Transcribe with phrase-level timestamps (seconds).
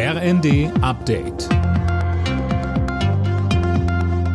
[0.00, 1.48] RND Update.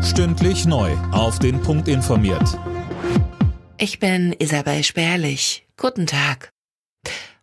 [0.04, 0.92] Stündlich neu.
[1.14, 2.60] Auf den Punkt informiert.
[3.78, 5.66] Ich bin Isabel Spärlich.
[5.78, 6.52] Guten Tag.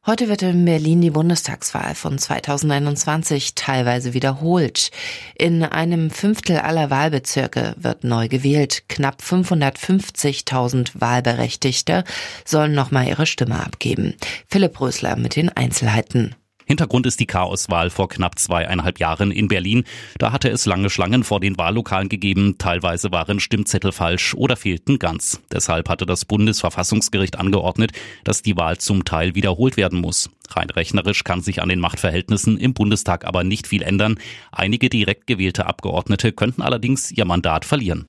[0.05, 4.91] Heute wird in Berlin die Bundestagswahl von 2021 teilweise wiederholt.
[5.35, 8.85] In einem Fünftel aller Wahlbezirke wird neu gewählt.
[8.91, 12.05] Knapp 550.000 Wahlberechtigte
[12.45, 14.15] sollen nochmal ihre Stimme abgeben.
[14.47, 16.35] Philipp Rösler mit den Einzelheiten.
[16.71, 19.83] Hintergrund ist die Chaoswahl vor knapp zweieinhalb Jahren in Berlin.
[20.19, 22.59] Da hatte es lange Schlangen vor den Wahllokalen gegeben.
[22.59, 25.41] Teilweise waren Stimmzettel falsch oder fehlten ganz.
[25.51, 27.91] Deshalb hatte das Bundesverfassungsgericht angeordnet,
[28.23, 30.31] dass die Wahl zum Teil wiederholt werden muss.
[30.49, 34.21] Rein rechnerisch kann sich an den Machtverhältnissen im Bundestag aber nicht viel ändern.
[34.53, 38.07] Einige direkt gewählte Abgeordnete könnten allerdings ihr Mandat verlieren.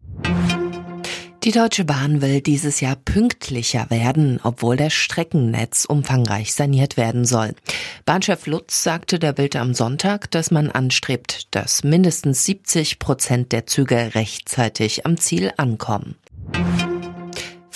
[1.43, 7.55] Die Deutsche Bahn will dieses Jahr pünktlicher werden, obwohl das Streckennetz umfangreich saniert werden soll.
[8.05, 13.65] Bahnchef Lutz sagte der Bild am Sonntag, dass man anstrebt, dass mindestens 70 Prozent der
[13.65, 16.15] Züge rechtzeitig am Ziel ankommen.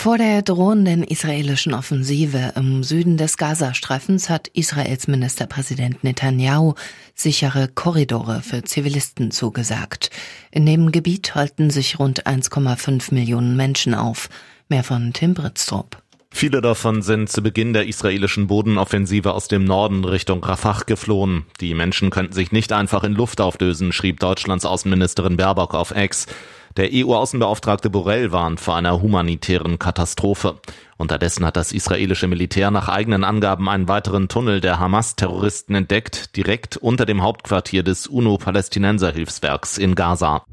[0.05, 6.75] Vor der drohenden israelischen Offensive im Süden des Gazastreifens hat Israels Ministerpräsident Netanyahu
[7.15, 10.11] sichere Korridore für Zivilisten zugesagt.
[10.51, 14.29] In dem Gebiet halten sich rund 1,5 Millionen Menschen auf.
[14.69, 15.97] Mehr von Tim Britztrup.
[16.29, 21.45] Viele davon sind zu Beginn der israelischen Bodenoffensive aus dem Norden Richtung Rafah geflohen.
[21.61, 26.27] Die Menschen könnten sich nicht einfach in Luft auflösen, schrieb Deutschlands Außenministerin Baerbock auf Ex.
[26.77, 30.59] Der EU-Außenbeauftragte Borrell warnt vor einer humanitären Katastrophe.
[30.97, 36.75] Unterdessen hat das israelische Militär nach eigenen Angaben einen weiteren Tunnel der Hamas-Terroristen entdeckt, direkt
[36.75, 40.43] unter dem Hauptquartier des UNO-Palästinenser-Hilfswerks in Gaza.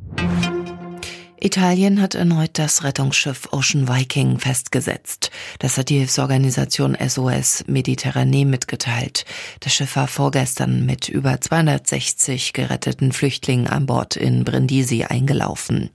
[1.45, 5.33] Italien hat erneut das Rettungsschiff Ocean Viking festgesetzt.
[5.59, 9.25] Das hat die Hilfsorganisation SOS Mediterranee mitgeteilt.
[9.59, 15.91] Das Schiff war vorgestern mit über 260 geretteten Flüchtlingen an Bord in Brindisi eingelaufen.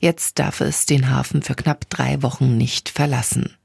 [0.00, 3.56] Jetzt darf es den Hafen für knapp drei Wochen nicht verlassen.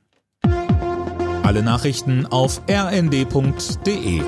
[1.44, 4.24] Alle Nachrichten auf rnd.de